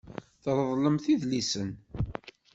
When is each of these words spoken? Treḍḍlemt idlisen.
Treḍḍlemt 0.43 1.05
idlisen. 1.13 1.71